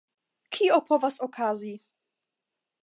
[0.57, 1.75] Kio povas okazi?